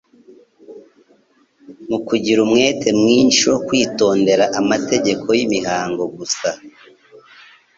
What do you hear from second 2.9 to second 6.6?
mwinshi wo kwitondera amategeko y'imihango gusa,